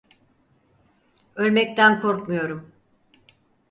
Ölmekten 1.35 1.99
korkmuyorum. 1.99 2.71